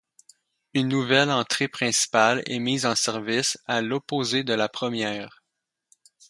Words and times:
Une 0.73 0.87
nouvelle 0.87 1.29
entrée 1.29 1.67
principale 1.67 2.41
est 2.47 2.57
mise 2.57 2.87
en 2.87 2.95
service 2.95 3.59
à 3.67 3.83
l'opposé 3.83 4.43
de 4.43 4.55
la 4.55 4.67
première. 4.67 5.43